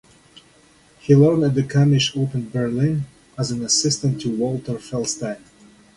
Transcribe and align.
He 0.99 1.15
learned 1.15 1.43
at 1.43 1.53
the 1.53 1.61
Komische 1.61 2.13
Oper 2.15 2.51
Berlin 2.51 3.05
as 3.37 3.51
an 3.51 3.63
assistant 3.63 4.19
to 4.21 4.35
Walter 4.35 4.79
Felsenstein. 4.79 5.37